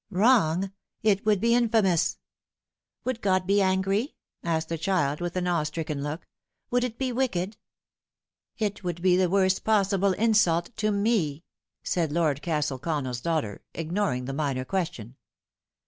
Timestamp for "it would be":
1.03-1.53, 8.57-9.15